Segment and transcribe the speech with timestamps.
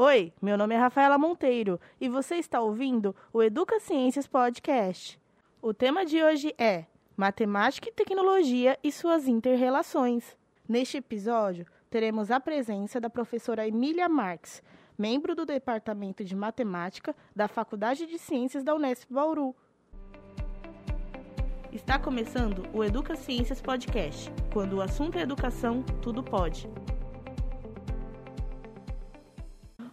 [0.00, 5.20] Oi, meu nome é Rafaela Monteiro e você está ouvindo o Educa Ciências Podcast.
[5.60, 6.84] O tema de hoje é
[7.16, 10.36] Matemática e Tecnologia e suas interrelações.
[10.68, 14.62] Neste episódio, teremos a presença da professora Emília Marques,
[14.96, 19.52] membro do Departamento de Matemática da Faculdade de Ciências da Unesp Bauru.
[21.72, 24.30] Está começando o Educa Ciências Podcast.
[24.52, 26.70] Quando o assunto é educação, tudo pode.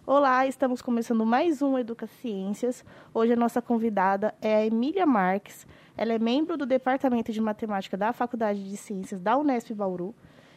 [0.08, 2.84] Olá, estamos começando mais um Educa Ciências.
[3.12, 5.66] Hoje a nossa convidada é a Emília Marques.
[5.96, 10.14] Ela é membro do Departamento de Matemática da Faculdade de Ciências da Unesp Bauru.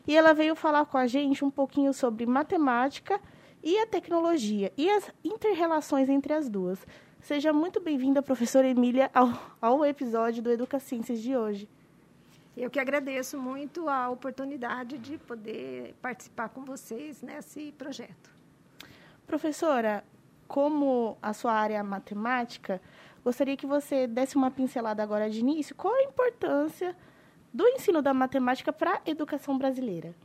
[0.08, 3.20] E ela veio falar com a gente um pouquinho sobre matemática
[3.64, 6.86] e a tecnologia e as interrelações entre as duas.
[7.20, 11.68] Seja muito bem-vinda, professora Emília, ao, ao episódio do Educa Ciências de hoje.
[12.56, 18.39] Eu que agradeço muito a oportunidade de poder participar com vocês nesse projeto.
[19.30, 20.04] Professora,
[20.48, 22.82] como a sua área é matemática,
[23.24, 25.76] gostaria que você desse uma pincelada agora de início.
[25.76, 26.98] Qual a importância
[27.54, 30.16] do ensino da matemática para a educação brasileira?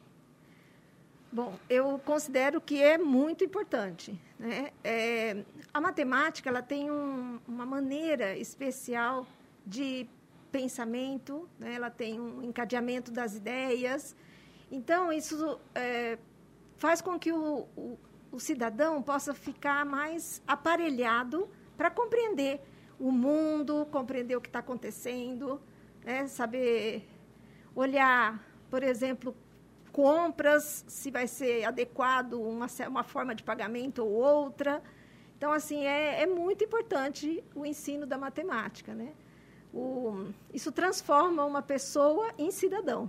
[1.31, 4.19] Bom, eu considero que é muito importante.
[4.39, 4.71] Né?
[4.83, 9.27] É, a matemática ela tem um, uma maneira especial
[9.67, 10.09] de
[10.51, 11.75] pensamento, né?
[11.75, 14.17] ela tem um encadeamento das ideias.
[14.73, 16.17] Então, isso é,
[16.79, 17.99] faz com que o, o
[18.35, 22.61] o cidadão possa ficar mais aparelhado para compreender
[22.99, 25.61] o mundo, compreender o que está acontecendo,
[26.05, 26.27] né?
[26.27, 27.09] saber
[27.77, 29.37] olhar, por exemplo,
[29.93, 34.83] compras, se vai ser adequado uma, uma forma de pagamento ou outra.
[35.39, 38.93] Então, assim, é, é muito importante o ensino da matemática.
[38.95, 39.13] Né?
[39.73, 43.09] O, isso transforma uma pessoa em cidadão.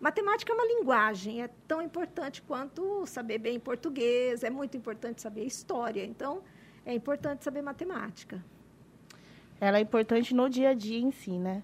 [0.00, 5.44] Matemática é uma linguagem, é tão importante quanto saber bem português, é muito importante saber
[5.44, 6.04] história.
[6.04, 6.42] Então,
[6.84, 8.44] é importante saber matemática.
[9.60, 11.62] Ela é importante no dia a dia em si, né?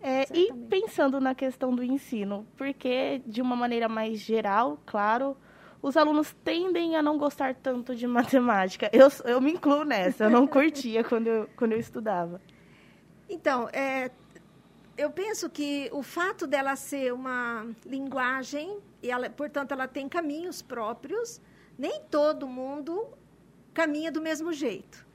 [0.00, 5.36] É, e pensando na questão do ensino, porque, de uma maneira mais geral, claro,
[5.82, 8.90] os alunos tendem a não gostar tanto de matemática.
[8.92, 12.40] Eu, eu me incluo nessa, eu não curtia quando eu, quando eu estudava.
[13.28, 14.10] Então, é,
[14.98, 20.60] eu penso que o fato dela ser uma linguagem, e ela, portanto, ela tem caminhos
[20.60, 21.40] próprios,
[21.78, 23.06] nem todo mundo
[23.72, 25.06] caminha do mesmo jeito.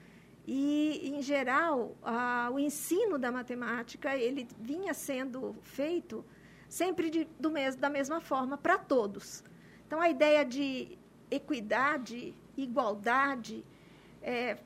[0.47, 6.23] E, em geral, a, o ensino da matemática, ele vinha sendo feito
[6.69, 9.43] sempre de, do mes, da mesma forma para todos.
[9.85, 10.97] Então, a ideia de
[11.29, 13.65] equidade, igualdade,
[14.21, 14.57] é,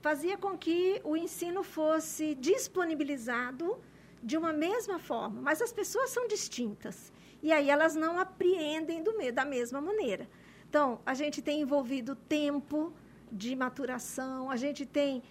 [0.00, 3.78] fazia com que o ensino fosse disponibilizado
[4.22, 7.12] de uma mesma forma, mas as pessoas são distintas.
[7.42, 10.28] E aí elas não apreendem do, da mesma maneira.
[10.68, 12.92] Então, a gente tem envolvido tempo
[13.30, 15.22] de maturação, a gente tem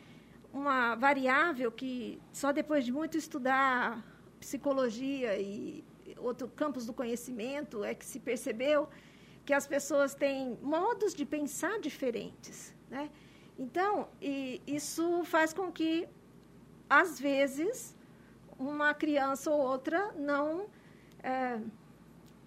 [0.53, 4.03] uma variável que só depois de muito estudar
[4.39, 5.83] psicologia e
[6.17, 8.89] outro campos do conhecimento é que se percebeu
[9.45, 13.09] que as pessoas têm modos de pensar diferentes, né?
[13.57, 14.09] Então,
[14.67, 16.07] isso faz com que
[16.89, 17.95] às vezes
[18.69, 20.67] uma criança ou outra não
[21.23, 21.59] é,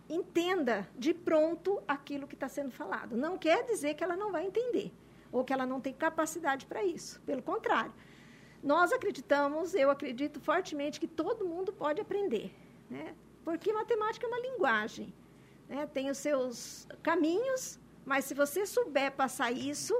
[0.08, 3.16] entenda de pronto aquilo que está sendo falado.
[3.16, 4.92] Não quer dizer que ela não vai entender
[5.32, 7.20] ou que ela não tem capacidade para isso.
[7.22, 7.92] Pelo contrário,
[8.62, 12.54] nós acreditamos, eu acredito fortemente que todo mundo pode aprender,
[12.88, 13.14] né?
[13.44, 15.12] porque matemática é uma linguagem,
[15.68, 15.86] né?
[15.92, 19.94] tem os seus caminhos, mas se você souber passar isso,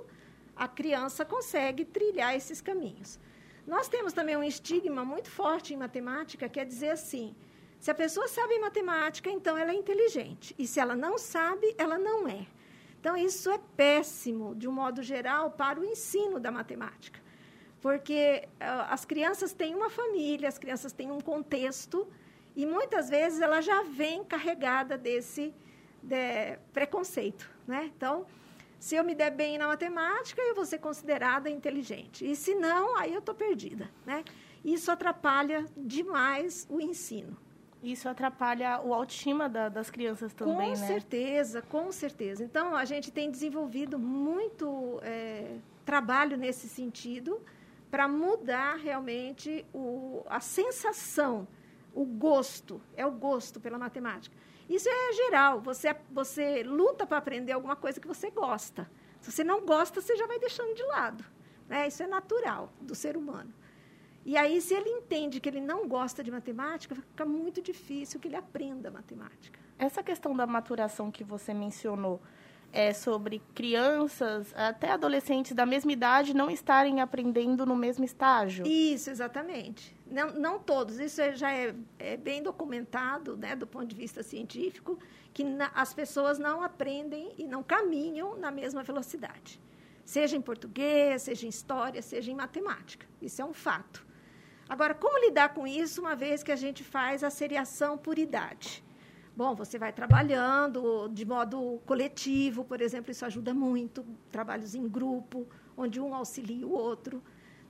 [0.55, 3.19] a criança consegue trilhar esses caminhos.
[3.67, 7.35] Nós temos também um estigma muito forte em matemática, que é dizer assim:
[7.81, 10.55] se a pessoa sabe matemática, então ela é inteligente.
[10.59, 12.47] E se ela não sabe, ela não é.
[12.99, 17.21] Então, isso é péssimo, de um modo geral, para o ensino da matemática.
[17.83, 22.09] Porque uh, as crianças têm uma família, as crianças têm um contexto,
[22.57, 25.53] e muitas vezes ela já vem carregada desse
[26.03, 27.51] de, preconceito.
[27.67, 27.91] Né?
[27.95, 28.25] Então,
[28.85, 32.31] se eu me der bem na matemática, eu vou ser considerada inteligente.
[32.31, 33.91] E se não, aí eu estou perdida.
[34.05, 34.23] Né?
[34.63, 37.35] Isso atrapalha demais o ensino.
[37.83, 40.69] Isso atrapalha o autoestima da, das crianças também, com né?
[40.69, 42.45] Com certeza, com certeza.
[42.45, 45.57] Então, a gente tem desenvolvido muito é,
[45.87, 47.41] trabalho nesse sentido
[47.91, 51.49] para mudar realmente o, a sensação,
[51.95, 54.37] o gosto, é o gosto pela matemática.
[54.69, 55.61] Isso é geral.
[55.61, 58.91] Você, você luta para aprender alguma coisa que você gosta.
[59.21, 61.25] Se você não gosta, você já vai deixando de lado.
[61.69, 61.87] Né?
[61.87, 63.53] Isso é natural do ser humano.
[64.25, 68.27] E aí, se ele entende que ele não gosta de matemática, fica muito difícil que
[68.27, 69.61] ele aprenda matemática.
[69.79, 72.23] Essa questão da maturação que você mencionou,
[72.75, 78.67] é sobre crianças, até adolescentes da mesma idade, não estarem aprendendo no mesmo estágio.
[78.67, 79.97] Isso, exatamente.
[80.05, 84.25] Não, não todos, isso é, já é, é, bem documentado, né, do ponto de vista
[84.25, 84.99] científico,
[85.33, 89.61] que na, as pessoas não aprendem e não caminham na mesma velocidade.
[90.05, 93.07] Seja em português, seja em história, seja em matemática.
[93.23, 94.05] Isso é um fato.
[94.69, 98.83] Agora, como lidar com isso uma vez que a gente faz a seriação por idade?
[99.37, 104.05] Bom, você vai trabalhando de modo coletivo, por exemplo, isso ajuda muito.
[104.31, 105.47] Trabalhos em grupo,
[105.77, 107.21] onde um auxilia o outro.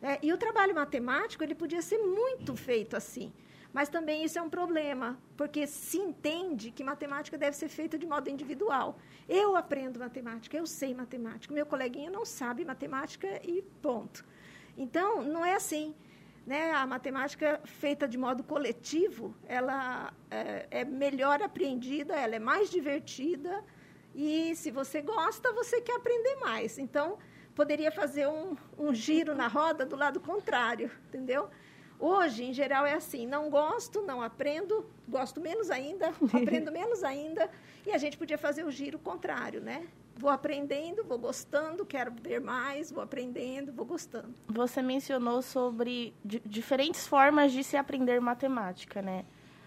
[0.03, 3.33] É, e o trabalho matemático ele podia ser muito feito assim.
[3.73, 8.07] Mas também isso é um problema, porque se entende que matemática deve ser feita de
[8.07, 8.99] modo individual.
[9.29, 14.25] Eu aprendo matemática, eu sei matemática, meu coleguinha não sabe matemática e ponto.
[14.77, 15.95] Então, não é assim.
[16.47, 16.73] Né?
[16.73, 23.65] A matemática feita de modo coletivo, ela é, é melhor apreendida, ela é mais divertida
[24.15, 26.79] e se você gosta, você quer aprender mais.
[26.79, 27.19] Então,
[27.55, 31.49] poderia fazer um, um giro na roda do lado contrário, entendeu?
[31.99, 37.51] Hoje, em geral, é assim: não gosto, não aprendo, gosto menos ainda, aprendo menos ainda,
[37.87, 39.87] e a gente podia fazer o giro contrário, né?
[40.17, 44.35] Vou aprendendo, vou gostando, quero ver mais, vou aprendendo, vou gostando.
[44.49, 49.25] Você mencionou sobre diferentes formas de se aprender matemática, né?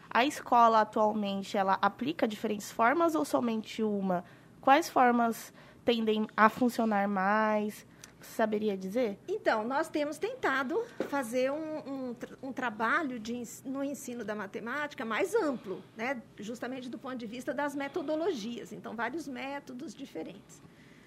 [0.10, 4.24] A escola atualmente, ela aplica diferentes formas ou somente uma?
[4.62, 5.54] Quais formas
[5.84, 7.86] tendem a funcionar mais?
[8.36, 9.18] Saberia dizer?
[9.28, 15.34] Então, nós temos tentado fazer um, um, um, trabalho de, no ensino da matemática mais
[15.34, 16.22] amplo, né?
[16.38, 18.72] justamente do ponto de vista das metodologias.
[18.72, 20.62] Então, vários métodos diferentes.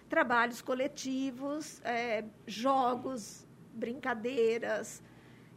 [0.08, 5.02] Trabalhos coletivos, é, jogos, brincadeiras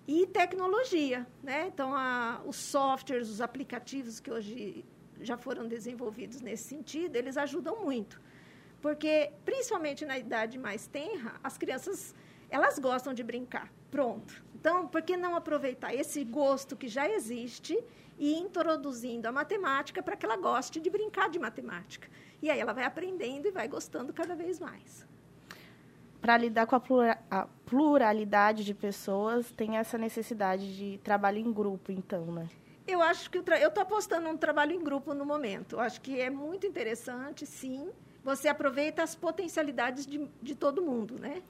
[0.07, 1.25] e tecnologia.
[1.41, 1.67] Né?
[1.67, 4.85] Então, a, os softwares, os aplicativos que hoje
[5.21, 8.21] já foram desenvolvidos nesse sentido, eles ajudam muito.
[8.83, 12.13] Porque, principalmente na idade mais tenra, as crianças,
[12.49, 13.71] elas gostam de brincar.
[13.89, 14.43] Pronto.
[14.53, 17.81] Então, por que não aproveitar esse gosto que já existe
[18.19, 22.09] e introduzindo a matemática para que ela goste de brincar de matemática?
[22.41, 25.07] E aí ela vai aprendendo e vai gostando cada vez mais.
[26.19, 31.53] Para lidar com a, plura a pluralidade de pessoas, tem essa necessidade de trabalho em
[31.53, 32.49] grupo, então, né?
[32.85, 35.77] Eu acho que eu estou apostando um trabalho em grupo no momento.
[35.77, 37.89] Eu acho que é muito interessante, sim
[38.23, 41.41] você aproveita as potencialidades de, de todo mundo, né?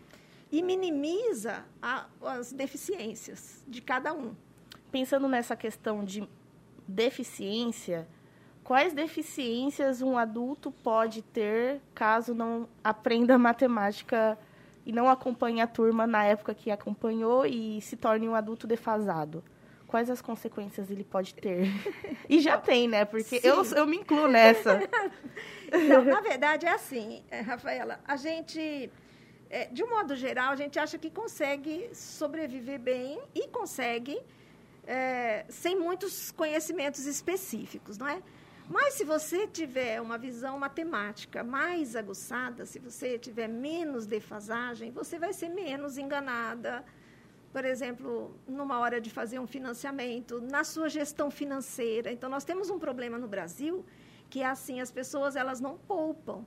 [0.52, 4.36] E minimiza a, as deficiências de cada um.
[4.92, 6.28] Pensando nessa questão de
[6.88, 8.08] deficiência,
[8.64, 14.38] quais deficiências um adulto pode ter caso não aprenda matemática
[14.86, 19.44] e não acompanhe a turma na época que acompanhou e se torne um adulto defasado?
[19.94, 21.68] Quais as consequências ele pode ter?
[22.28, 23.06] E já tem, né?
[23.06, 24.80] Porque eu, eu me incluo nessa.
[25.88, 28.00] Não, na verdade, é assim, é, Rafaela.
[28.06, 28.90] A gente,
[29.52, 34.20] é, de um modo geral, a gente acha que consegue sobreviver bem e consegue
[34.88, 38.20] é, sem muitos conhecimentos específicos, não é?
[38.68, 45.20] Mas se você tiver uma visão matemática mais aguçada, se você tiver menos defasagem, você
[45.20, 46.84] vai ser menos enganada,
[47.54, 52.12] por exemplo, numa hora de fazer um financiamento, na sua gestão financeira.
[52.12, 53.86] Então, nós temos um problema no Brasil
[54.28, 56.44] que é assim, as pessoas elas não poupam.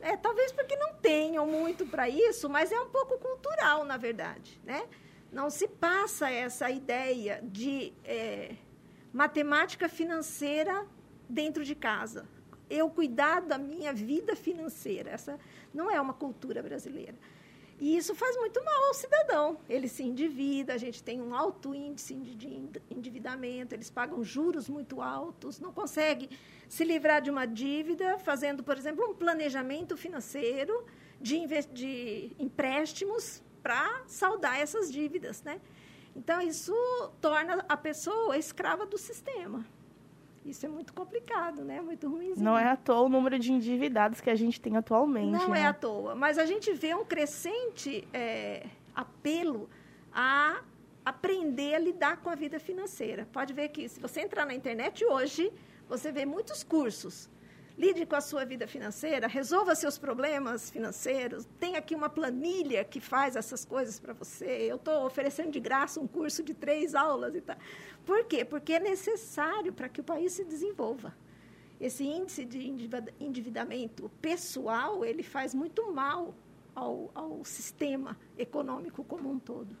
[0.00, 4.60] É, talvez porque não tenham muito para isso, mas é um pouco cultural, na verdade.
[4.64, 4.82] Né?
[5.30, 8.56] Não se passa essa ideia de é,
[9.12, 10.84] matemática financeira
[11.28, 12.26] dentro de casa.
[12.68, 15.10] Eu cuidar da minha vida financeira.
[15.10, 15.38] Essa
[15.72, 17.14] não é uma cultura brasileira.
[17.80, 19.58] E isso faz muito mal ao cidadão.
[19.66, 25.00] Ele se endivida, a gente tem um alto índice de endividamento, eles pagam juros muito
[25.00, 26.28] altos, não consegue
[26.68, 30.84] se livrar de uma dívida fazendo, por exemplo, um planejamento financeiro
[31.18, 31.40] de,
[31.72, 35.42] de empréstimos para saldar essas dívidas.
[35.42, 35.58] Né?
[36.14, 36.74] Então, isso
[37.18, 39.64] torna a pessoa escrava do sistema.
[40.44, 41.80] Isso é muito complicado, né?
[41.80, 42.32] Muito ruim.
[42.36, 45.30] Não é à toa o número de endividados que a gente tem atualmente.
[45.30, 45.60] Não né?
[45.60, 49.68] é à toa, mas a gente vê um crescente é, apelo
[50.12, 50.62] a
[51.04, 53.28] aprender a lidar com a vida financeira.
[53.32, 55.52] Pode ver que se você entrar na internet hoje,
[55.88, 57.28] você vê muitos cursos
[57.80, 61.48] lide com a sua vida financeira, resolva seus problemas financeiros.
[61.58, 64.66] Tem aqui uma planilha que faz essas coisas para você.
[64.70, 67.56] Eu estou oferecendo de graça um curso de três aulas e tal.
[68.04, 68.44] Por quê?
[68.44, 71.16] Porque é necessário para que o país se desenvolva.
[71.80, 72.68] Esse índice de
[73.18, 76.34] endividamento pessoal, ele faz muito mal
[76.74, 79.74] ao, ao sistema econômico como um todo.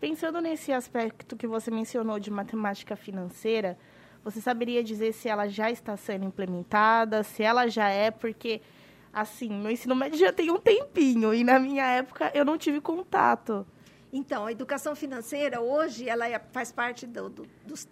[0.00, 3.78] Pensando nesse aspecto que você mencionou de matemática financeira,
[4.24, 8.60] você saberia dizer se ela já está sendo implementada, se ela já é, porque
[9.12, 12.80] Assim, meu ensino médio já tem um tempinho e na minha época eu não tive
[12.80, 13.66] contato.
[14.10, 17.86] Então, a educação financeira hoje ela é, faz parte do, do, dos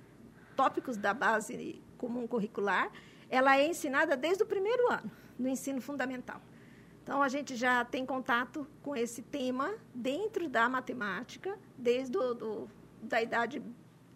[0.57, 2.91] tópicos da base comum curricular.
[3.29, 6.41] Ela é ensinada desde o primeiro ano no ensino fundamental.
[7.03, 12.71] Então, a gente já tem contato com esse tema dentro da matemática, desde do, do
[13.03, 13.63] da idade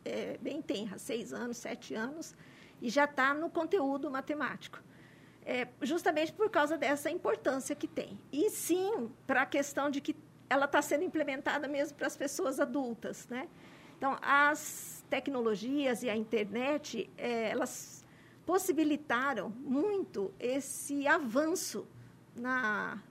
[0.04, 2.34] é, bem tenra, seis anos, sete anos,
[2.80, 4.82] e já está no conteúdo matemático.
[5.46, 8.18] É, justamente por causa dessa importância que tem.
[8.32, 10.16] E sim, para a questão de que
[10.48, 13.26] ela está sendo implementada mesmo para as pessoas adultas.
[13.28, 13.48] Né?
[13.98, 18.04] Então, as tecnologias e a internet, é, elas
[18.46, 21.86] possibilitaram muito esse avanço
[22.36, 23.02] na,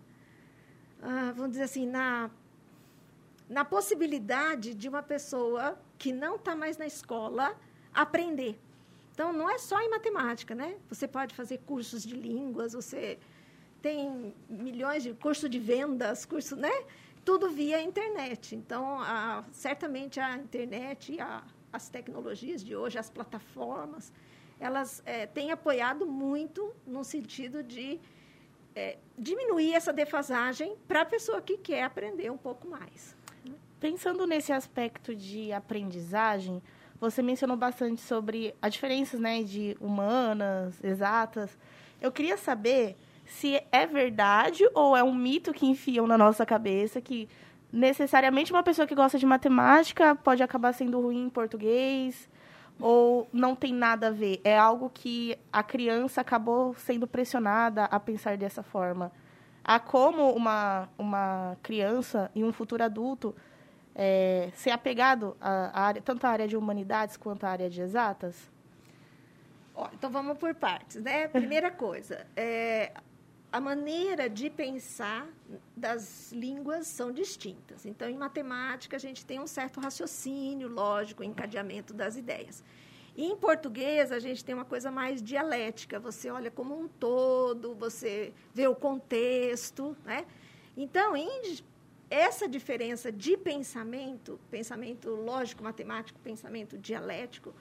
[1.02, 2.30] ah, vamos dizer assim, na,
[3.50, 7.56] na possibilidade de uma pessoa que não está mais na escola
[7.94, 8.60] aprender.
[9.14, 10.76] Então, não é só em matemática, né?
[10.90, 13.18] Você pode fazer cursos de línguas, você
[13.82, 16.74] tem milhões de cursos de vendas, cursos, né?
[17.24, 18.54] Tudo via internet.
[18.54, 21.42] Então, a, certamente a internet, a,
[21.72, 24.12] as tecnologias de hoje, as plataformas,
[24.60, 27.98] elas é, têm apoiado muito no sentido de
[28.76, 33.16] é, diminuir essa defasagem para a pessoa que quer aprender um pouco mais.
[33.84, 36.64] Pensando nesse aspecto de aprendizagem,
[37.02, 41.58] você mencionou bastante sobre as diferenças né, de humanas, exatas.
[42.00, 47.02] Eu queria saber se é verdade ou é um mito que enfiam na nossa cabeça
[47.02, 47.28] que
[47.74, 52.30] necessariamente uma pessoa que gosta de matemática pode acabar sendo ruim em português
[52.80, 54.40] ou não tem nada a ver?
[54.46, 59.12] É algo que a criança acabou sendo pressionada a pensar dessa forma.
[59.62, 63.36] Há como uma, uma criança e um futuro adulto
[63.96, 68.52] é, ser apegado à área, tanto à área de humanidades quanto à área de exatas?
[69.76, 71.28] Ó, então vamos por partes, né?
[71.30, 72.92] Primeira coisa, é,
[73.52, 75.28] a maneira de pensar
[75.76, 77.86] das línguas são distintas.
[77.86, 82.64] Então, em matemática, a gente tem um certo raciocínio lógico, encadeamento das ideias.
[83.16, 86.00] E em português, a gente tem uma coisa mais dialética.
[86.00, 90.26] Você olha como um todo, você vê o contexto, né?
[90.76, 91.30] Então, em
[92.14, 97.56] essa diferença de pensamento, pensamento lógico, matemático, pensamento dialético,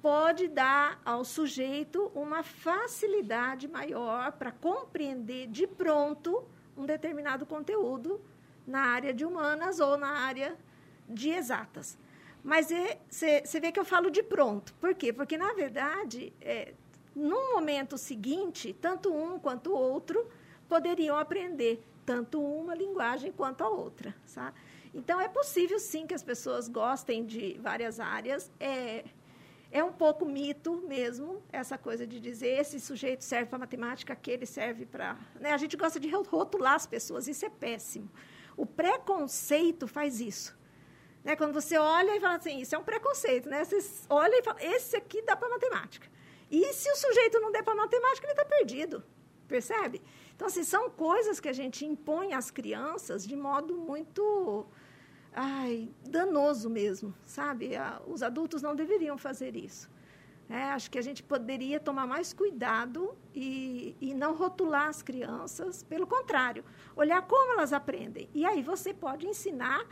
[0.00, 8.18] pode dar ao sujeito uma facilidade maior para compreender de pronto um determinado conteúdo
[8.66, 10.56] na área de humanas ou na área
[11.06, 11.98] de exatas.
[12.42, 12.68] Mas
[13.10, 14.72] você é, vê que eu falo de pronto.
[14.80, 15.12] Por quê?
[15.12, 16.72] Porque, na verdade, é,
[17.14, 20.26] no momento seguinte, tanto um quanto o outro
[20.66, 24.58] poderiam aprender tanto uma linguagem quanto a outra, sabe?
[24.94, 28.50] Então, é possível, sim, que as pessoas gostem de várias áreas.
[28.58, 29.04] É,
[29.70, 34.46] é um pouco mito mesmo, essa coisa de dizer esse sujeito serve para matemática, aquele
[34.46, 35.18] serve para...
[35.38, 35.52] Né?
[35.52, 38.10] A gente gosta de rotular as pessoas, isso é péssimo.
[38.56, 40.56] O preconceito faz isso.
[41.22, 41.36] Né?
[41.36, 43.62] Quando você olha e fala assim, isso é um preconceito, né?
[43.66, 46.08] Você olha e fala, esse aqui dá para matemática.
[46.50, 49.04] E se o sujeito não der para matemática, ele está perdido.
[49.46, 50.00] Percebe?
[50.38, 54.64] Então, assim, são coisas que a gente impõe às crianças de modo muito
[55.34, 57.72] ai, danoso mesmo, sabe?
[58.06, 59.90] Os adultos não deveriam fazer isso.
[60.48, 65.82] É, acho que a gente poderia tomar mais cuidado e, e não rotular as crianças.
[65.82, 66.64] Pelo contrário,
[66.94, 68.30] olhar como elas aprendem.
[68.32, 69.84] E aí você pode ensinar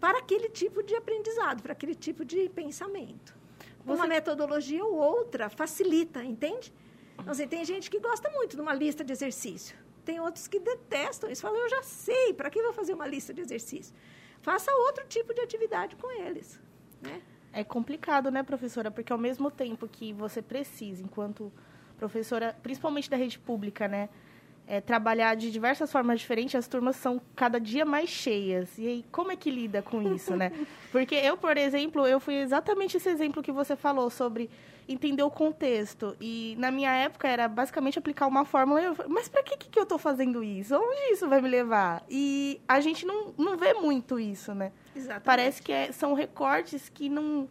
[0.00, 3.36] para aquele tipo de aprendizado, para aquele tipo de pensamento.
[3.84, 4.00] Você...
[4.00, 6.72] Uma metodologia ou outra facilita, entende?
[7.18, 9.76] Então, assim, tem gente que gosta muito de uma lista de exercício.
[10.04, 11.42] Tem outros que detestam isso.
[11.42, 13.94] Falam, eu já sei, para que vou fazer uma lista de exercício?
[14.40, 16.60] Faça outro tipo de atividade com eles.
[17.00, 17.22] Né?
[17.52, 18.90] É complicado, né, professora?
[18.90, 21.52] Porque ao mesmo tempo que você precisa, enquanto
[21.96, 24.08] professora, principalmente da rede pública, né,
[24.66, 28.78] é, trabalhar de diversas formas diferentes, as turmas são cada dia mais cheias.
[28.78, 30.52] E aí, como é que lida com isso, né?
[30.90, 34.50] Porque eu, por exemplo, eu fui exatamente esse exemplo que você falou sobre
[34.88, 36.16] entender o contexto.
[36.20, 38.80] E na minha época era basicamente aplicar uma fórmula.
[38.80, 40.74] Eu, mas para que, que eu estou fazendo isso?
[40.76, 42.02] Onde isso vai me levar?
[42.08, 44.72] E a gente não, não vê muito isso, né?
[44.94, 45.24] Exatamente.
[45.24, 47.48] Parece que é, são recortes que não,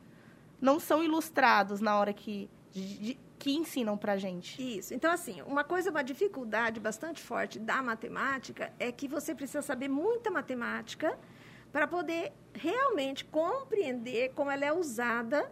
[0.60, 2.50] não são ilustrados na hora que.
[2.72, 4.62] De, que ensinam para gente.
[4.62, 4.94] Isso.
[4.94, 9.88] Então, assim, uma coisa, uma dificuldade bastante forte da matemática é que você precisa saber
[9.88, 11.18] muita matemática
[11.72, 15.52] para poder realmente compreender como ela é usada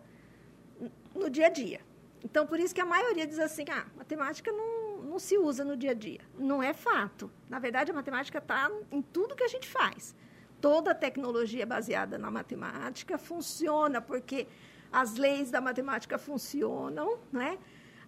[1.15, 1.81] no dia a dia.
[2.23, 5.75] Então, por isso que a maioria diz assim, ah, matemática não, não se usa no
[5.75, 6.21] dia a dia.
[6.37, 7.31] Não é fato.
[7.49, 10.15] Na verdade, a matemática está em tudo que a gente faz.
[10.61, 14.47] Toda tecnologia baseada na matemática funciona porque
[14.91, 17.57] as leis da matemática funcionam, né?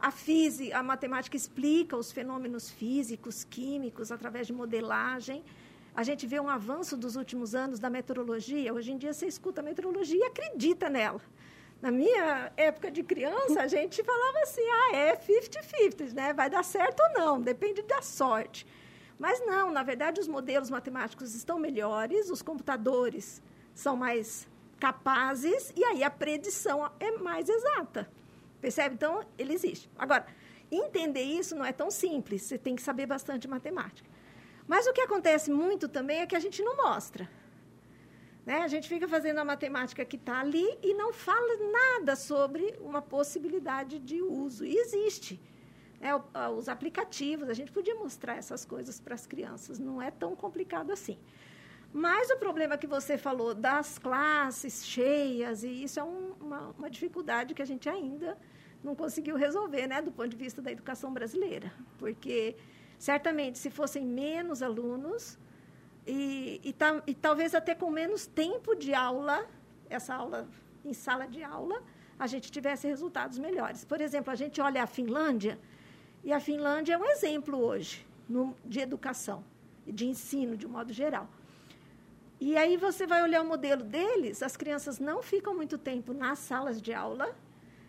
[0.02, 5.44] A física, a matemática explica os fenômenos físicos, químicos, através de modelagem.
[5.96, 8.74] A gente vê um avanço dos últimos anos da meteorologia.
[8.74, 11.22] Hoje em dia, você escuta a meteorologia e acredita nela.
[11.80, 16.34] Na minha época de criança, a gente falava assim, ah, é 50-50, né?
[16.34, 18.66] Vai dar certo ou não, depende da sorte.
[19.20, 23.40] Mas não, na verdade, os modelos matemáticos estão melhores, os computadores
[23.76, 24.48] são mais
[24.80, 28.10] capazes, e aí a predição é mais exata.
[28.62, 28.96] Percebe?
[28.96, 29.90] Então, ele existe.
[29.98, 30.26] Agora,
[30.72, 34.10] entender isso não é tão simples, você tem que saber bastante matemática.
[34.68, 37.30] Mas o que acontece muito também é que a gente não mostra.
[38.46, 38.60] Né?
[38.62, 43.02] A gente fica fazendo a matemática que está ali e não fala nada sobre uma
[43.02, 44.64] possibilidade de uso.
[44.66, 45.40] E existe.
[46.00, 46.16] É,
[46.50, 50.92] os aplicativos, a gente podia mostrar essas coisas para as crianças, não é tão complicado
[50.92, 51.18] assim.
[51.94, 56.90] Mas o problema que você falou das classes cheias, e isso é um, uma, uma
[56.90, 58.38] dificuldade que a gente ainda
[58.84, 61.72] não conseguiu resolver, né, do ponto de vista da educação brasileira.
[61.98, 62.56] Porque,
[62.98, 65.38] certamente, se fossem menos alunos,
[66.08, 69.46] e, e, ta, e talvez até com menos tempo de aula,
[69.90, 70.48] essa aula
[70.84, 71.84] em sala de aula,
[72.18, 73.84] a gente tivesse resultados melhores.
[73.84, 75.60] Por exemplo, a gente olha a Finlândia,
[76.24, 79.44] e a Finlândia é um exemplo hoje no, de educação,
[79.86, 81.28] de ensino, de modo geral.
[82.42, 86.40] E aí você vai olhar o modelo deles, as crianças não ficam muito tempo nas
[86.40, 87.36] salas de aula,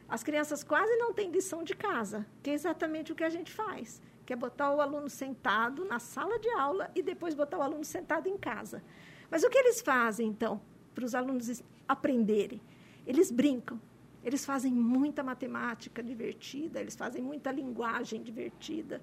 [0.07, 3.51] as crianças quase não têm lição de casa, que é exatamente o que a gente
[3.51, 7.63] faz, que é botar o aluno sentado na sala de aula e depois botar o
[7.63, 8.85] aluno sentado em casa.
[9.31, 10.61] Mas o que eles fazem, então,
[10.95, 12.61] para os alunos aprenderem?
[13.07, 13.81] Eles brincam,
[14.23, 19.01] eles fazem muita matemática divertida, eles fazem muita linguagem divertida.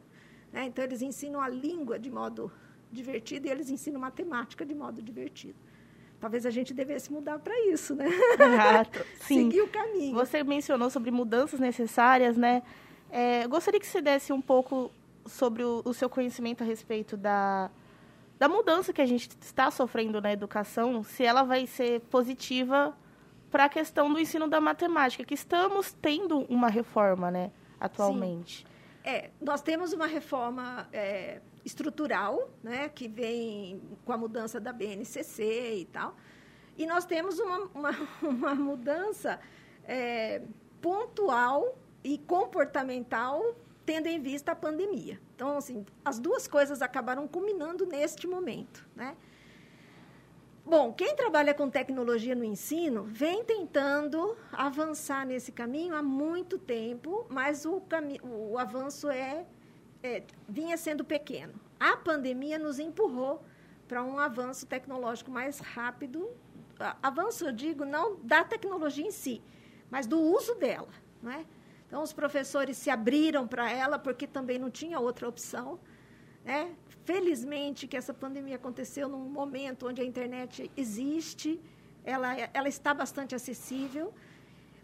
[0.54, 0.66] Né?
[0.66, 2.52] Então, eles ensinam a língua de modo
[2.92, 5.56] divertido e eles ensinam matemática de modo divertido.
[6.20, 8.08] Talvez a gente devesse mudar para isso, né?
[8.08, 9.06] Exato.
[9.22, 9.46] Sim.
[9.46, 10.14] Seguir o caminho.
[10.14, 12.62] Você mencionou sobre mudanças necessárias, né?
[13.10, 14.92] É, gostaria que você desse um pouco
[15.26, 17.72] sobre o, o, seu conhecimento a respeito da,
[18.38, 22.96] da mudança que a gente está sofrendo na educação, se ela vai ser positiva
[23.50, 28.60] para a questão do ensino da matemática, que estamos tendo uma reforma, né, atualmente.
[28.60, 28.66] Sim.
[29.04, 35.76] É, nós temos uma reforma é, estrutural, né, que vem com a mudança da BNCC
[35.82, 36.16] e tal.
[36.78, 39.40] E nós temos uma, uma, uma mudança
[39.86, 40.42] é,
[40.82, 43.56] pontual e comportamental,
[43.86, 45.20] tendo em vista a pandemia.
[45.36, 49.16] Então, assim, as duas coisas acabaram culminando neste momento, né?
[50.66, 57.26] Bom, quem trabalha com tecnologia no ensino vem tentando avançar nesse caminho há muito tempo,
[57.28, 57.82] mas o,
[58.24, 59.48] o avanço é
[60.02, 61.54] é, vinha sendo pequeno.
[61.80, 63.44] A pandemia nos empurrou
[63.88, 66.30] para um avanço tecnológico mais rápido.
[67.02, 69.42] Avanço, eu digo, não da tecnologia em si,
[69.90, 70.90] mas do uso dela.
[71.22, 71.46] Não é?
[71.88, 75.80] Então, os professores se abriram para ela porque também não tinha outra opção.
[76.46, 76.74] Né?
[77.04, 81.60] Felizmente que essa pandemia aconteceu num momento onde a internet existe,
[82.04, 84.14] ela, ela está bastante acessível.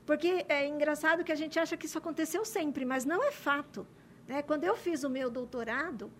[0.05, 3.87] Porque é engraçado que a gente acha que isso aconteceu sempre, mas não é fato.
[4.27, 4.41] Né?
[4.41, 6.11] Quando eu fiz o meu doutorado,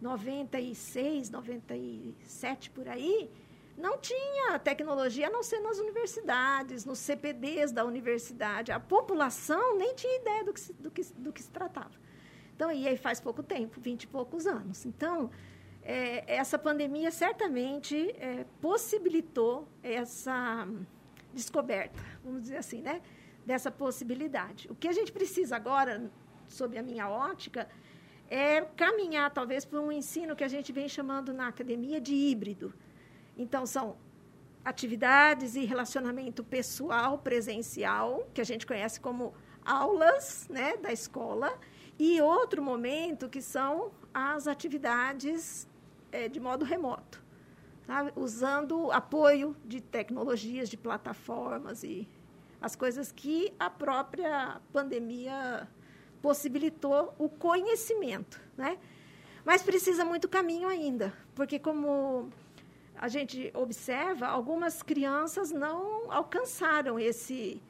[0.00, 3.30] 96, 97 por aí,
[3.76, 8.72] não tinha tecnologia a não ser nas universidades, nos CPDs da universidade.
[8.72, 11.92] A população nem tinha ideia do que se, do que, do que se tratava.
[12.54, 14.84] Então, e aí faz pouco tempo, 20 e poucos anos.
[14.84, 15.30] Então,
[15.82, 20.66] é, essa pandemia certamente é, possibilitou essa
[21.32, 23.00] descoberta, vamos dizer assim, né?
[23.48, 24.70] dessa possibilidade.
[24.70, 26.10] O que a gente precisa agora,
[26.48, 27.68] sob a minha ótica,
[28.28, 32.74] é caminhar talvez para um ensino que a gente vem chamando na academia de híbrido.
[33.36, 33.96] Então, são
[34.64, 39.34] atividades e relacionamento pessoal, presencial, que a gente conhece como
[39.64, 41.58] aulas né, da escola,
[41.98, 45.66] e outro momento que são as atividades
[46.12, 47.22] é, de modo remoto,
[47.86, 48.10] tá?
[48.14, 52.08] usando apoio de tecnologias, de plataformas e
[52.60, 55.68] as coisas que a própria pandemia
[56.28, 58.76] possibilitou o conhecimento, né?
[59.46, 62.28] Mas precisa muito caminho ainda, porque como
[62.94, 67.62] a gente observa, algumas crianças não alcançaram esse,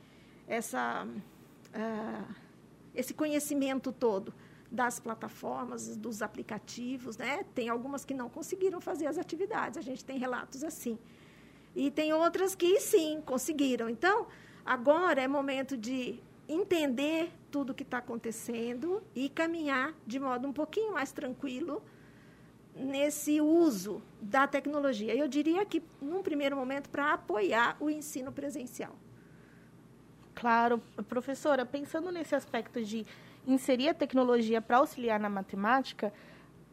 [0.48, 2.34] essa, uh,
[2.92, 4.34] esse conhecimento todo
[4.68, 7.44] das plataformas, dos aplicativos, né?
[7.54, 10.98] Tem algumas que não conseguiram fazer as atividades, a gente tem relatos assim.
[11.76, 13.88] E tem outras que sim, conseguiram.
[13.88, 14.26] Então,
[14.66, 20.52] agora é momento de entender tudo o que está acontecendo e caminhar de modo um
[20.52, 21.82] pouquinho mais tranquilo
[22.74, 25.14] nesse uso da tecnologia.
[25.14, 28.94] Eu diria que, num primeiro momento, para apoiar o ensino presencial.
[30.34, 33.04] Claro, professora, pensando nesse aspecto de
[33.46, 36.12] inserir a tecnologia para auxiliar na matemática,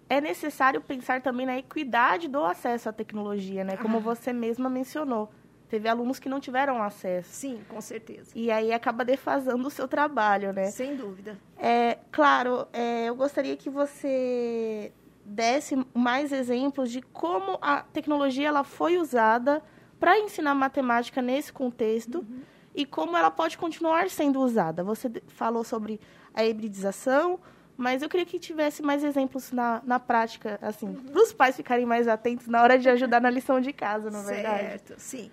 [0.08, 3.76] é necessário pensar também na equidade do acesso à tecnologia, né?
[3.78, 4.02] Como ah.
[4.02, 5.32] você mesma mencionou.
[5.70, 7.30] Teve alunos que não tiveram acesso.
[7.32, 8.32] Sim, com certeza.
[8.36, 10.66] E aí acaba defasando o seu trabalho, né?
[10.66, 11.38] Sem dúvida.
[11.58, 14.92] É, claro, é, eu gostaria que você
[15.26, 19.62] desse mais exemplos de como a tecnologia ela foi usada
[20.00, 22.42] para ensinar matemática nesse contexto uhum.
[22.76, 24.84] e como ela pode continuar sendo usada.
[24.84, 26.00] Você falou sobre
[26.32, 27.40] a hibridização,
[27.76, 31.04] mas eu queria que tivesse mais exemplos na, na prática, assim, uhum.
[31.06, 34.20] para os pais ficarem mais atentos na hora de ajudar na lição de casa, não
[34.20, 34.60] é verdade?
[34.60, 35.32] Certo, sim.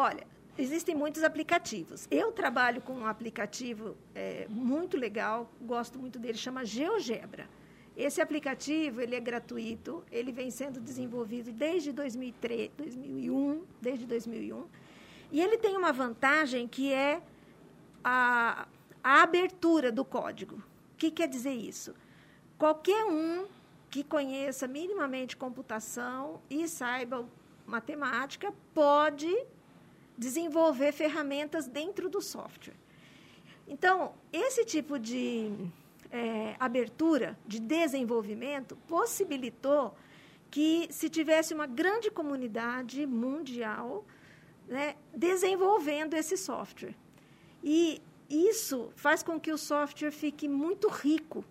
[0.00, 0.24] Olha,
[0.56, 2.06] existem muitos aplicativos.
[2.08, 7.48] Eu trabalho com um aplicativo é, muito legal, gosto muito dele, chama GeoGebra.
[7.96, 14.66] Esse aplicativo ele é gratuito, ele vem sendo desenvolvido desde 2003, 2001, desde 2001,
[15.32, 17.20] e ele tem uma vantagem que é
[18.04, 18.68] a,
[19.02, 20.58] a abertura do código.
[20.94, 21.92] O que quer dizer isso?
[22.56, 23.48] Qualquer um
[23.90, 27.28] que conheça minimamente computação e saiba
[27.66, 29.36] matemática pode
[30.18, 32.74] desenvolver ferramentas dentro do software.
[33.68, 35.52] Então, esse tipo de
[36.10, 39.94] é, abertura, de desenvolvimento, possibilitou
[40.50, 44.04] que se tivesse uma grande comunidade mundial
[44.66, 46.94] né, desenvolvendo esse software.
[47.62, 51.44] E isso faz com que o software fique muito rico.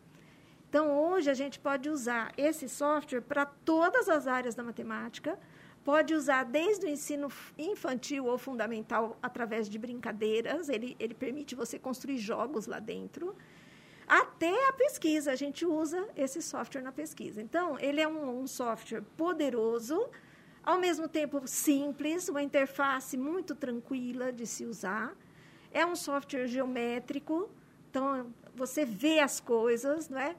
[0.69, 5.39] Então, hoje, a gente pode usar esse software para todas as áreas da matemática,
[5.88, 11.80] pode usar desde o ensino infantil ou fundamental através de brincadeiras, ele, ele permite você
[11.80, 13.34] construir jogos lá dentro,
[14.06, 17.41] até a pesquisa, a gente usa esse software na pesquisa.
[17.41, 20.10] Então, ele é um, um software poderoso,
[20.62, 25.15] ao mesmo tempo simples, uma interface muito tranquila de se usar.
[25.71, 27.50] É um software geométrico,
[27.89, 30.36] então você vê as coisas, não é?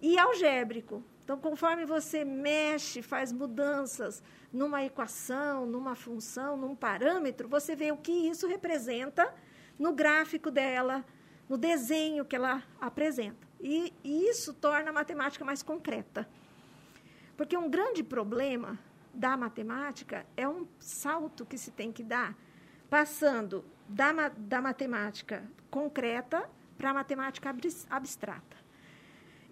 [0.00, 1.02] E algébrico.
[1.24, 7.96] Então, conforme você mexe, faz mudanças numa equação, numa função, num parâmetro, você vê o
[7.96, 9.32] que isso representa
[9.78, 11.04] no gráfico dela,
[11.48, 13.46] no desenho que ela apresenta.
[13.60, 16.28] E, e isso torna a matemática mais concreta.
[17.36, 18.78] Porque um grande problema
[19.14, 22.36] da matemática é um salto que se tem que dar,
[22.90, 27.54] passando da, da matemática concreta para a matemática
[27.90, 28.51] abstrata.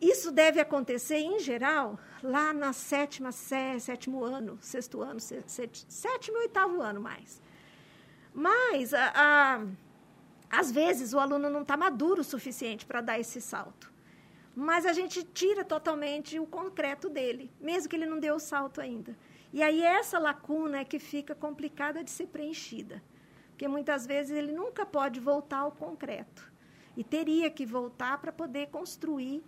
[0.00, 6.38] Isso deve acontecer, em geral, lá na sétima, sé, sétimo ano, sexto ano, sé, sétimo
[6.38, 7.42] e oitavo ano mais.
[8.32, 9.66] Mas, a, a,
[10.50, 13.92] às vezes, o aluno não está maduro o suficiente para dar esse salto.
[14.56, 18.80] Mas a gente tira totalmente o concreto dele, mesmo que ele não dê o salto
[18.80, 19.16] ainda.
[19.52, 23.02] E aí essa lacuna é que fica complicada de ser preenchida.
[23.50, 26.50] Porque muitas vezes ele nunca pode voltar ao concreto.
[26.96, 29.42] E teria que voltar para poder construir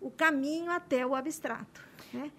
[0.00, 1.84] o caminho até o abstrato.
[2.12, 2.30] Né?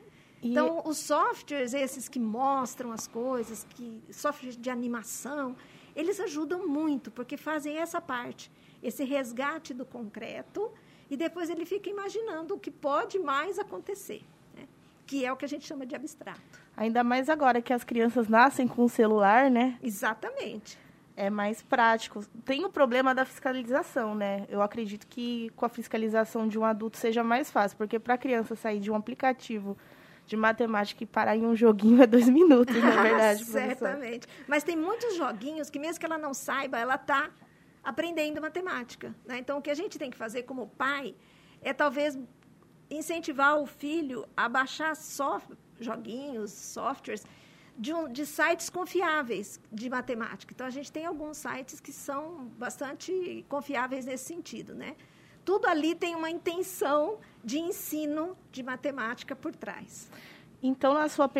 [0.42, 0.52] E...
[0.52, 5.56] Então, os softwares, esses que mostram as coisas, que softwares de animação,
[5.96, 10.72] eles ajudam muito, porque fazem essa parte, esse resgate do concreto,
[11.10, 14.22] e depois ele fica imaginando o que pode mais acontecer,
[14.56, 14.68] né?
[15.06, 16.60] que é o que a gente chama de abstrato.
[16.78, 19.78] Ainda mais agora que as crianças nascem com o celular, né?
[19.82, 20.78] Exatamente
[21.20, 22.26] é mais prático.
[22.46, 24.46] Tem o problema da fiscalização, né?
[24.48, 28.18] Eu acredito que com a fiscalização de um adulto seja mais fácil, porque para a
[28.18, 29.78] criança sair de um aplicativo
[30.26, 34.28] de matemática e parar em um joguinho é dois minutos, na é verdade, Certamente.
[34.48, 37.30] Mas tem muitos joguinhos que, mesmo que ela não saiba, ela está
[37.84, 39.14] aprendendo matemática.
[39.26, 39.40] Né?
[39.40, 41.16] Então, o que a gente tem que fazer como pai
[41.62, 42.18] é talvez
[42.90, 45.52] incentivar o filho a baixar soft,
[45.82, 47.26] joguinhos, softwares
[47.80, 50.54] de, um, de, sites confiáveis de matemática.
[50.54, 54.98] Então, a gente tem alguns sites que são bastante confiáveis nesse sentido, né?
[55.46, 60.12] Tudo ali tem uma intenção de ensino de matemática por trás.
[60.62, 61.32] Então, na sua,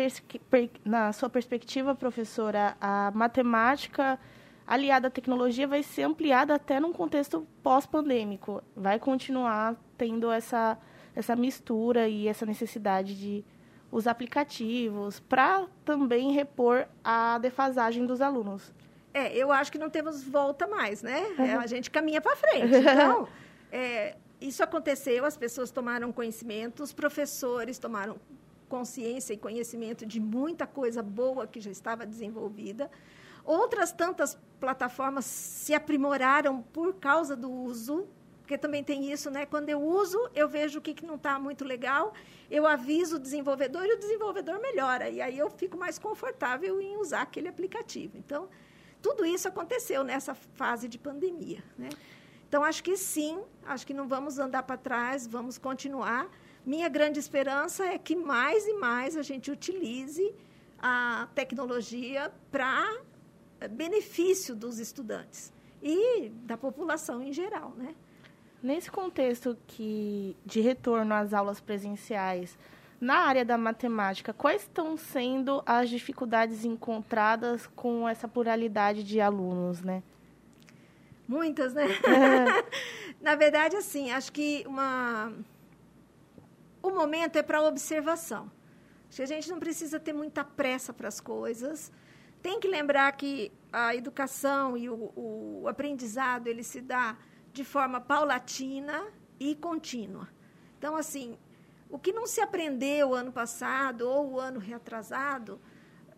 [0.82, 4.18] na sua perspectiva, professora, a matemática
[4.66, 8.62] aliada à tecnologia vai ser ampliada até num contexto pós-pandêmico.
[8.74, 10.78] Vai continuar tendo essa,
[11.14, 13.44] essa mistura e essa necessidade de
[13.90, 18.72] os aplicativos, para também repor a defasagem dos alunos.
[19.12, 21.20] É, eu acho que não temos volta mais, né?
[21.38, 22.76] É, a gente caminha para frente.
[22.76, 23.28] Então,
[23.72, 28.16] é, isso aconteceu, as pessoas tomaram conhecimento, os professores tomaram
[28.68, 32.88] consciência e conhecimento de muita coisa boa que já estava desenvolvida.
[33.44, 38.06] Outras tantas plataformas se aprimoraram por causa do uso
[38.50, 39.46] porque também tem isso, né?
[39.46, 42.12] Quando eu uso, eu vejo o que, que não está muito legal,
[42.50, 45.08] eu aviso o desenvolvedor e o desenvolvedor melhora.
[45.08, 48.18] E aí eu fico mais confortável em usar aquele aplicativo.
[48.18, 48.48] Então,
[49.00, 51.90] tudo isso aconteceu nessa fase de pandemia, né?
[52.48, 56.28] Então, acho que sim, acho que não vamos andar para trás, vamos continuar.
[56.66, 60.34] Minha grande esperança é que mais e mais a gente utilize
[60.76, 62.98] a tecnologia para
[63.70, 67.94] benefício dos estudantes e da população em geral, né?
[68.62, 72.58] Nesse contexto que de retorno às aulas presenciais,
[73.00, 79.80] na área da matemática, quais estão sendo as dificuldades encontradas com essa pluralidade de alunos,
[79.80, 80.02] né?
[81.26, 81.86] Muitas, né?
[83.20, 85.32] Na verdade, assim, acho que uma...
[86.82, 88.50] o momento é para observação.
[89.08, 91.90] Acho que a gente não precisa ter muita pressa para as coisas.
[92.42, 97.16] Tem que lembrar que a educação e o, o aprendizado ele se dá
[97.52, 99.06] de forma paulatina
[99.38, 100.28] e contínua.
[100.78, 101.36] Então, assim,
[101.88, 105.60] o que não se aprendeu ano passado ou o ano retrasado,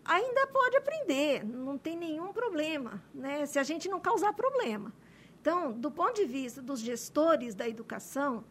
[0.05, 3.45] ainda pode aprender, não tem nenhum problema, né?
[3.45, 4.93] se a gente não causar problema.
[5.41, 8.45] Então, do ponto de vista dos gestores da educação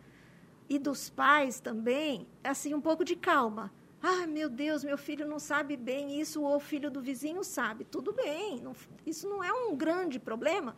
[0.68, 3.72] e dos pais também, é assim, um pouco de calma.
[4.02, 7.84] Ah, meu Deus, meu filho não sabe bem isso, ou o filho do vizinho sabe.
[7.84, 8.74] Tudo bem, não,
[9.06, 10.74] isso não é um grande problema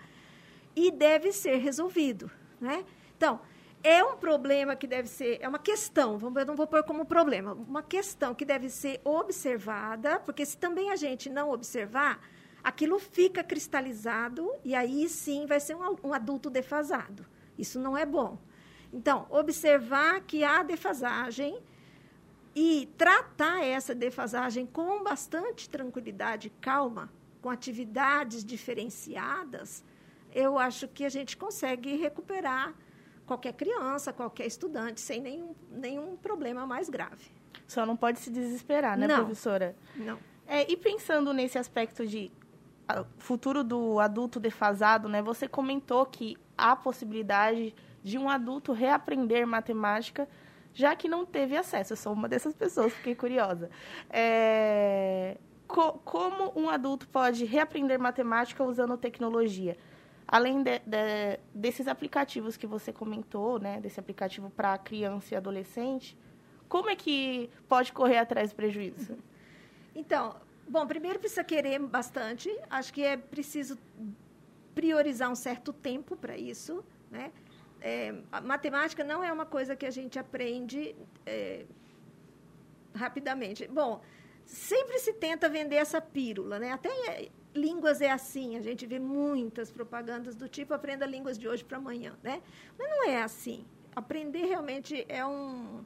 [0.75, 2.31] e deve ser resolvido.
[2.61, 2.85] Né?
[3.17, 3.41] Então,
[3.83, 7.53] é um problema que deve ser, é uma questão, eu não vou pôr como problema,
[7.53, 12.19] uma questão que deve ser observada, porque se também a gente não observar,
[12.63, 17.27] aquilo fica cristalizado e aí sim vai ser um, um adulto defasado.
[17.59, 18.39] Isso não é bom.
[18.91, 21.61] Então, observar que há defasagem
[22.55, 29.85] e tratar essa defasagem com bastante tranquilidade e calma, com atividades diferenciadas,
[30.35, 32.75] eu acho que a gente consegue recuperar
[33.25, 37.31] qualquer criança, qualquer estudante, sem nenhum, nenhum problema mais grave.
[37.66, 39.75] Só não pode se desesperar, né, não, professora?
[39.97, 40.18] Não.
[40.47, 42.31] É, e pensando nesse aspecto de
[43.16, 45.23] futuro do adulto defasado, né?
[45.23, 50.29] Você comentou que há possibilidade de um adulto reaprender matemática,
[50.75, 51.94] já que não teve acesso.
[51.94, 53.70] Eu sou uma dessas pessoas, fiquei curiosa.
[54.11, 59.79] É, co como um adulto pode reaprender matemática usando tecnologia?
[60.27, 66.17] Além de, de, desses aplicativos que você comentou, né, desse aplicativo para criança e adolescente,
[66.69, 69.17] como é que pode correr atrás do prejuízo?
[69.95, 70.37] Então,
[70.69, 72.51] bom, primeiro precisa querer bastante.
[72.69, 73.79] Acho que é preciso
[74.75, 77.33] priorizar um certo tempo para isso, né?
[77.81, 81.67] É, matemática não é uma coisa que a gente aprende é,
[82.95, 83.69] rapidamente.
[83.69, 84.01] Bom,
[84.45, 86.73] sempre se tenta vender essa pílula, né?
[86.73, 91.64] Até línguas é assim, a gente vê muitas propagandas do tipo aprenda línguas de hoje
[91.64, 92.43] para amanhã, né?
[92.79, 93.64] Mas não é assim.
[93.95, 95.85] Aprender realmente é um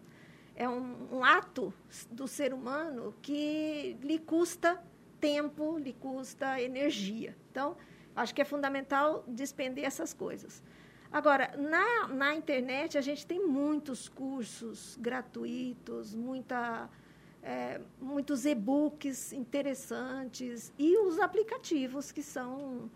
[0.56, 1.72] é um, um, ato
[2.10, 4.82] do ser humano que lhe custa
[5.20, 7.36] tempo, lhe custa energia.
[7.48, 7.76] Então,
[8.16, 10.60] acho que é fundamental despender essas coisas.
[11.12, 16.90] Agora, na, na internet, a gente tem muitos cursos gratuitos, muita
[17.42, 22.90] é, muitos e-books interessantes e os aplicativos que são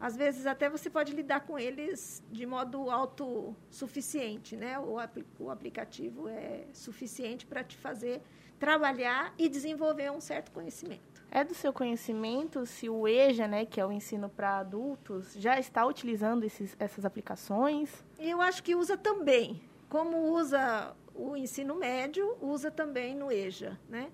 [0.00, 4.78] às vezes até você pode lidar com eles de modo autossuficiente, né?
[4.78, 8.22] O, apl o aplicativo é suficiente para te fazer
[8.58, 11.22] trabalhar e desenvolver um certo conhecimento.
[11.30, 15.58] É do seu conhecimento se o EJA, né, que é o ensino para adultos, já
[15.58, 18.04] está utilizando esses, essas aplicações?
[18.18, 19.60] Eu acho que usa também.
[19.88, 24.10] Como usa o ensino médio usa também no EJA, né?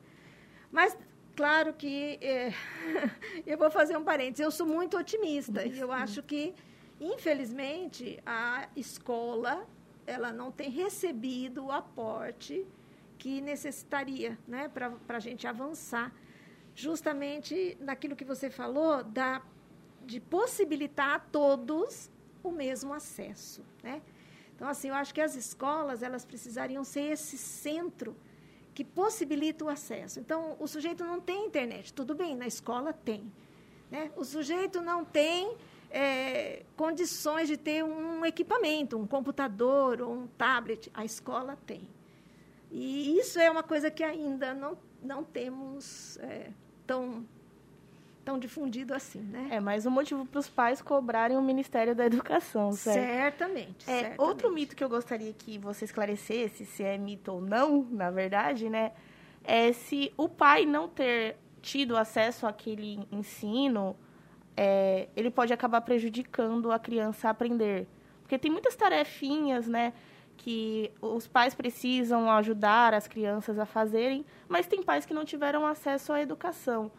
[0.72, 0.96] Mas
[1.36, 2.52] claro que é,
[3.46, 4.40] eu vou fazer um parênteses.
[4.40, 6.54] Eu sou muito otimista e eu acho que,
[6.98, 9.66] infelizmente, a escola
[10.06, 12.66] ela não tem recebido o aporte
[13.18, 16.12] que necessitaria, né, para a gente avançar,
[16.74, 19.42] justamente naquilo que você falou da
[20.04, 22.10] de possibilitar a todos
[22.42, 24.02] o mesmo acesso, né?
[24.54, 28.16] Então, assim, eu acho que as escolas, elas precisariam ser esse centro
[28.74, 30.18] que possibilita o acesso.
[30.20, 31.92] Então, o sujeito não tem internet.
[31.92, 33.32] Tudo bem, na escola tem.
[33.90, 34.10] Né?
[34.16, 35.56] O sujeito não tem
[35.90, 40.90] é, condições de ter um equipamento, um computador ou um tablet.
[40.92, 41.86] A escola tem.
[42.70, 46.50] E isso é uma coisa que ainda não, não temos é,
[46.84, 47.24] tão
[48.24, 49.48] tão difundido assim, né?
[49.50, 53.04] É mais um motivo para os pais cobrarem o Ministério da Educação, certo?
[53.04, 54.20] Certamente, é, certamente.
[54.20, 58.70] Outro mito que eu gostaria que você esclarecesse, se é mito ou não, na verdade,
[58.70, 58.92] né?
[59.44, 63.94] É se o pai não ter tido acesso àquele ensino,
[64.56, 67.86] é, ele pode acabar prejudicando a criança a aprender.
[68.22, 69.92] Porque tem muitas tarefinhas, né?
[70.36, 75.64] que os pais precisam ajudar as crianças a fazerem, mas tem pais que não tiveram
[75.64, 76.90] acesso à educação.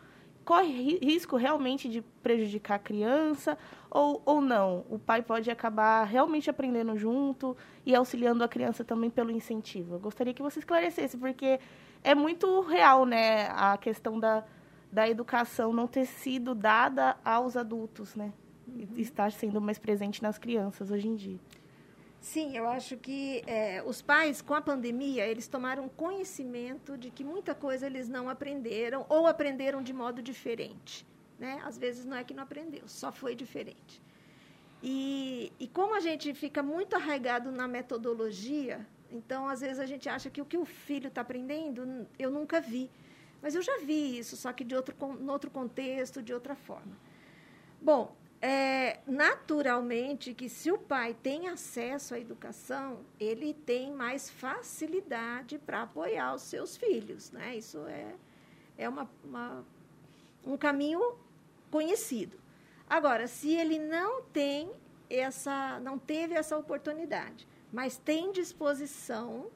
[0.46, 3.58] Corre risco realmente de prejudicar a criança
[3.90, 4.86] ou, ou não?
[4.90, 9.96] O pai pode acabar realmente aprendendo junto e auxiliando a criança também pelo incentivo.
[9.96, 11.60] Eu gostaria que você esclarecesse, porque
[12.04, 14.46] é muito real né, a questão da,
[14.92, 18.32] da educação não ter sido dada aos adultos, né?
[18.68, 18.88] Uhum.
[18.98, 21.40] Estar sendo mais presente nas crianças hoje em dia.
[22.26, 27.24] Sim, eu acho que é, os pais, com a pandemia, eles tomaram conhecimento de que
[27.24, 31.06] muita coisa eles não aprenderam ou aprenderam de modo diferente.
[31.38, 31.62] Né?
[31.64, 34.02] Às vezes não é que não aprendeu, só foi diferente.
[34.82, 40.10] E, e como a gente fica muito arraigado na metodologia, então às vezes a gente
[40.10, 42.90] acha que o que o filho está aprendendo eu nunca vi.
[43.40, 46.98] Mas eu já vi isso, só que de outro, em outro contexto, de outra forma.
[47.80, 48.16] Bom,
[48.48, 55.82] é, naturalmente que se o pai tem acesso à educação, ele tem mais facilidade para
[55.82, 57.58] apoiar os seus filhos, né?
[57.58, 58.14] Isso é,
[58.78, 59.66] é uma, uma,
[60.46, 61.18] um caminho
[61.72, 62.38] conhecido.
[62.88, 64.72] Agora, se ele não tem
[65.10, 69.48] essa, não teve essa oportunidade, mas tem disposição,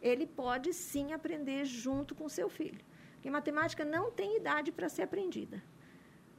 [0.00, 2.84] ele pode sim aprender junto com seu filho.
[3.14, 5.60] Porque matemática não tem idade para ser aprendida.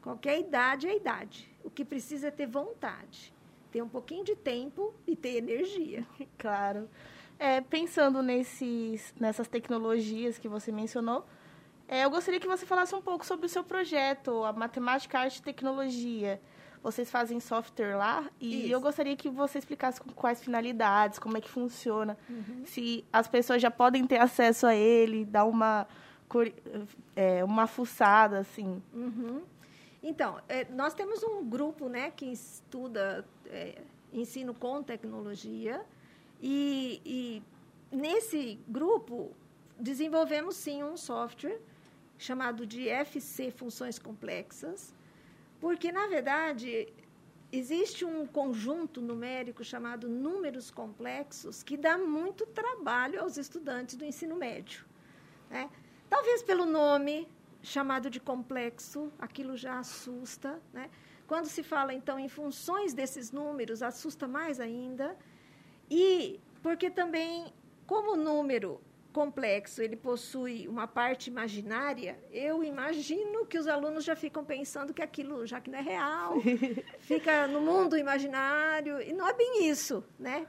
[0.07, 1.49] Qualquer idade é idade.
[1.65, 3.33] O que precisa é ter vontade,
[3.69, 6.07] ter um pouquinho de tempo e ter energia.
[6.37, 6.89] Claro.
[7.37, 11.25] É, pensando nesses, nessas tecnologias que você mencionou,
[11.89, 15.39] é, eu gostaria que você falasse um pouco sobre o seu projeto, a Matemática, Arte
[15.39, 16.39] e Tecnologia.
[16.81, 18.73] Vocês fazem software lá e Isso.
[18.73, 22.63] eu gostaria que você explicasse com quais finalidades, como é que funciona, uhum.
[22.65, 25.85] se as pessoas já podem ter acesso a ele, dar uma,
[27.13, 28.81] é, uma fuçada, assim.
[28.93, 29.41] Uhum.
[30.01, 33.81] Então, é, nós temos um grupo né, que estuda é,
[34.13, 35.83] ensino com tecnologia
[36.41, 37.43] e, e,
[37.95, 39.31] nesse grupo
[39.79, 41.59] desenvolvemos sim um software
[42.17, 44.93] chamado de FC Funções Complexas,
[45.59, 46.87] porque, na verdade,
[47.51, 54.35] existe um conjunto numérico chamado números complexos que dá muito trabalho aos estudantes do ensino
[54.35, 54.85] médio.
[55.49, 55.69] Né?
[56.09, 57.27] Talvez pelo nome,
[57.61, 60.61] chamado de complexo, aquilo já assusta.
[60.73, 60.89] Né?
[61.25, 65.15] Quando se fala, então, em funções desses números, assusta mais ainda.
[65.89, 67.53] E porque também,
[67.85, 68.81] como o número
[69.17, 75.01] complexo ele possui uma parte imaginária, eu imagino que os alunos já ficam pensando que
[75.01, 76.35] aquilo, já que não é real,
[76.99, 80.45] fica no mundo imaginário, e não é bem isso, né?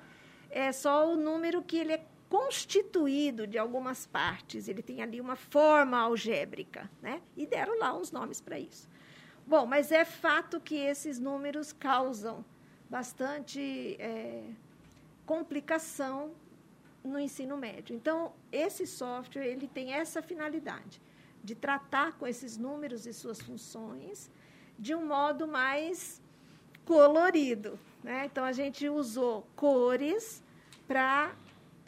[0.51, 5.37] É só o número que ele é constituído de algumas partes, ele tem ali uma
[5.37, 7.23] forma algébrica, né?
[7.37, 8.89] E deram lá uns nomes para isso.
[9.47, 12.45] Bom, mas é fato que esses números causam
[12.91, 14.43] bastante é,
[15.25, 16.33] complicação
[17.03, 17.97] no ensino médio.
[17.97, 21.01] Então, esse software ele tem essa finalidade
[21.43, 24.31] de tratar com esses números e suas funções
[24.79, 26.21] de um modo mais
[26.85, 27.79] colorido.
[28.03, 28.27] Né?
[28.27, 30.43] Então, a gente usou cores
[30.87, 31.35] para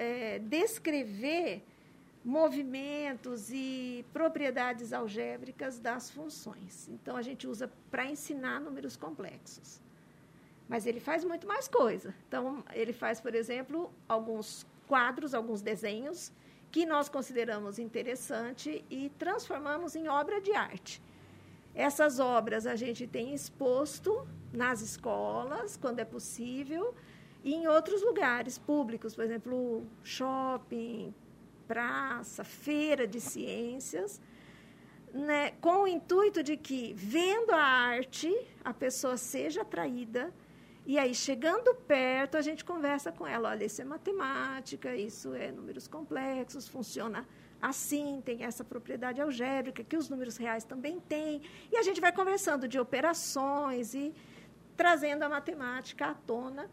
[0.00, 1.62] é, descrever
[2.24, 6.88] movimentos e propriedades algébricas das funções.
[6.88, 9.78] Então, a gente usa para ensinar números complexos.
[10.66, 12.14] Mas ele faz muito mais coisa.
[12.26, 16.32] Então, ele faz, por exemplo, alguns quadros, alguns desenhos
[16.70, 21.02] que nós consideramos interessante e transformamos em obra de arte.
[21.74, 26.94] Essas obras a gente tem exposto nas escolas, quando é possível,
[27.42, 31.14] e em outros lugares públicos, por exemplo, shopping,
[31.66, 34.20] praça, feira de ciências,
[35.12, 38.32] né, com o intuito de que, vendo a arte,
[38.64, 40.32] a pessoa seja atraída,
[40.86, 45.52] e aí, chegando perto, a gente conversa com ela, olha, isso é matemática, isso é
[45.52, 47.26] números complexos, funciona
[47.60, 52.10] assim, tem essa propriedade algébrica, que os números reais também têm, e a gente vai
[52.10, 54.14] conversando de operações e
[54.76, 56.70] trazendo a matemática à tona,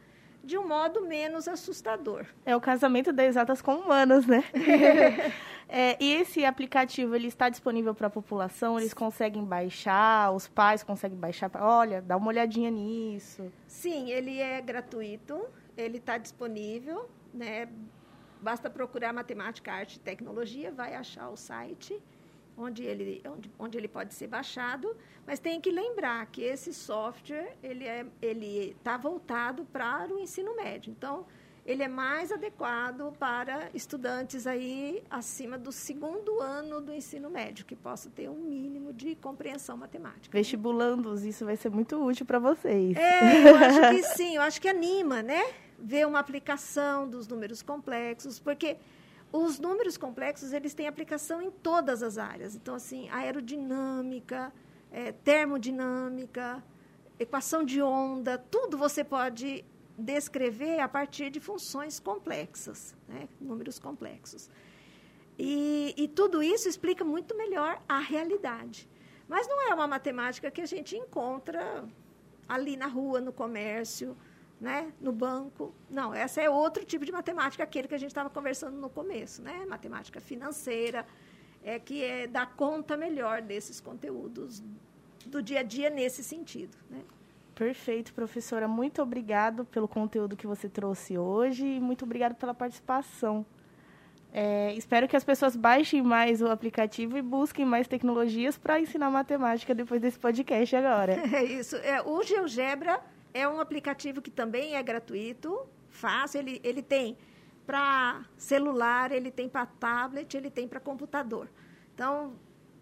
[0.48, 2.26] de um modo menos assustador.
[2.46, 4.46] É o casamento das exatas com humanas, né?
[5.68, 8.80] é, e esse aplicativo ele está disponível para a população?
[8.80, 10.32] Eles conseguem baixar?
[10.32, 11.52] Os pais conseguem baixar?
[11.60, 13.52] Olha, dá uma olhadinha nisso.
[13.68, 15.46] Sim, ele é gratuito.
[15.76, 17.68] Ele está disponível, né?
[18.42, 22.02] Basta procurar matemática, arte e tecnologia, vai achar o site
[22.58, 24.96] onde ele, onde, onde ele pode ser baixado,
[25.26, 30.56] mas tem que lembrar que esse software ele é, ele está voltado para o ensino
[30.56, 30.92] médio.
[30.92, 31.26] Então,
[31.68, 37.76] ele é mais adequado para estudantes aí acima do segundo ano do ensino médio, que
[37.76, 40.30] possa ter um mínimo de compreensão matemática.
[40.32, 42.96] Vestibulandos, isso vai ser muito útil para vocês.
[42.96, 45.44] É, eu acho que sim, eu acho que anima, né?
[45.78, 48.78] Ver uma aplicação dos números complexos, porque
[49.32, 52.56] os números complexos, eles têm aplicação em todas as áreas.
[52.56, 54.54] Então, assim, aerodinâmica,
[54.92, 56.64] é, termodinâmica,
[57.20, 59.66] equação de onda, tudo você pode
[59.98, 63.28] descrever a partir de funções complexas, né?
[63.42, 64.50] números complexos.
[65.38, 68.88] E, e tudo isso explica muito melhor a realidade.
[69.28, 71.84] Mas não é uma matemática que a gente encontra
[72.48, 74.16] ali na rua, no comércio,
[74.60, 74.92] né?
[75.00, 75.74] no banco.
[75.90, 79.42] Não, essa é outro tipo de matemática, aquele que a gente estava conversando no começo,
[79.42, 79.66] né?
[79.68, 81.06] matemática financeira,
[81.64, 84.64] é que é dar conta melhor desses conteúdos
[85.26, 86.78] do dia a dia nesse sentido.
[86.90, 87.02] Né?
[87.54, 88.68] Perfeito, professora.
[88.68, 93.46] Muito obrigado pelo conteúdo que você trouxe hoje e muito obrigado pela participação.
[94.32, 99.10] É, espero que as pessoas baixem mais o aplicativo e busquem mais tecnologias para ensinar
[99.10, 101.18] matemática depois desse podcast agora.
[101.34, 101.76] É isso.
[101.78, 103.02] É, o GeoGebra
[103.38, 106.40] é um aplicativo que também é gratuito, fácil.
[106.40, 107.18] Ele, ele tem
[107.66, 111.50] para celular, ele tem para tablet, ele tem para computador.
[111.94, 112.34] Então,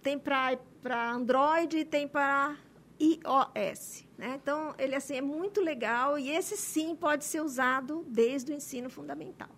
[0.02, 2.56] tem para Android e tem para
[3.00, 4.06] iOS.
[4.18, 4.40] Né?
[4.42, 8.90] Então, ele assim, é muito legal e esse sim pode ser usado desde o ensino
[8.90, 9.50] fundamental.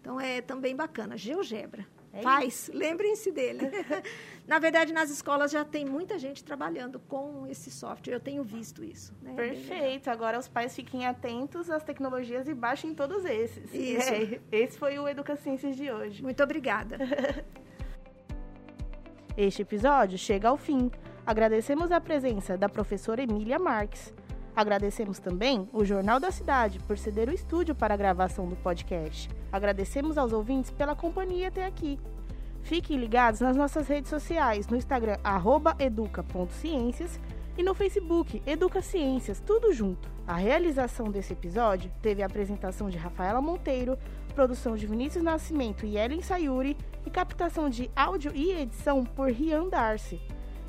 [0.00, 1.16] Então, é também bacana.
[1.16, 1.86] GeoGebra.
[2.14, 3.70] É Pais, lembrem-se dele.
[4.46, 8.14] Na verdade, nas escolas já tem muita gente trabalhando com esse software.
[8.14, 9.12] Eu tenho visto isso.
[9.20, 9.32] Né?
[9.34, 10.08] Perfeito.
[10.08, 13.74] Agora os pais fiquem atentos às tecnologias e baixem todos esses.
[13.74, 14.04] Isso.
[14.14, 16.22] É, esse foi o Educaciências de hoje.
[16.22, 16.98] Muito obrigada.
[19.36, 20.90] este episódio chega ao fim.
[21.26, 24.14] Agradecemos a presença da professora Emília Marques.
[24.56, 29.28] Agradecemos também o Jornal da Cidade por ceder o estúdio para a gravação do podcast.
[29.50, 31.98] Agradecemos aos ouvintes pela companhia até aqui.
[32.62, 35.18] Fiquem ligados nas nossas redes sociais, no Instagram
[35.78, 37.20] educa.ciências
[37.58, 40.08] e no Facebook Educa Ciências, tudo junto.
[40.26, 43.98] A realização desse episódio teve a apresentação de Rafaela Monteiro,
[44.34, 49.68] produção de Vinícius Nascimento e Ellen Sayuri e captação de áudio e edição por Rian
[49.68, 50.20] Darcy.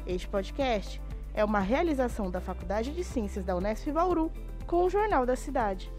[0.06, 1.02] Este podcast
[1.36, 4.32] é uma realização da Faculdade de Ciências da Unesp Bauru
[4.66, 5.92] com o Jornal da Cidade.